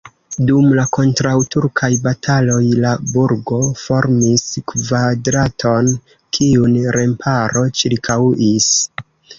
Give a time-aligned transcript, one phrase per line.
[0.45, 5.95] Dum la kontraŭturkaj bataloj la burgo formis kvadraton,
[6.39, 8.75] kiun remparo ĉirkaŭis.